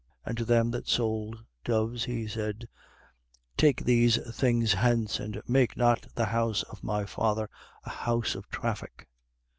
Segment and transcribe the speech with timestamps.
[0.25, 0.27] 2:16.
[0.27, 2.67] And to them that sold doves he said:
[3.55, 7.47] Take these things hence, and make not the house of my Father
[7.83, 9.07] a house of traffic.